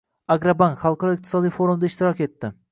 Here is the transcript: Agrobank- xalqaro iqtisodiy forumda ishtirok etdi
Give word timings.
Agrobank- 0.35 0.79
xalqaro 0.85 1.19
iqtisodiy 1.19 1.55
forumda 1.61 1.93
ishtirok 1.93 2.27
etdi 2.31 2.55